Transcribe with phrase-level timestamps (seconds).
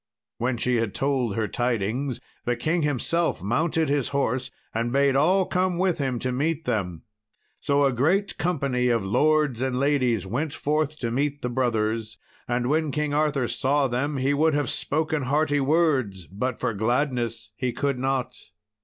[0.39, 5.45] When she had told her tidings, the king himself mounted his horse and bade all
[5.45, 7.03] come with him to meet them.
[7.59, 12.17] So a great company of lords and ladies went forth to meet the brothers.
[12.47, 17.51] And when King Arthur saw them he would have spoken hearty words, but for gladness
[17.55, 18.35] he could not.